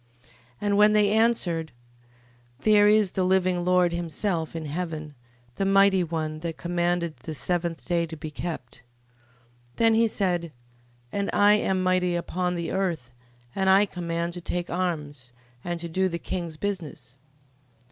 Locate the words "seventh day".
7.35-8.07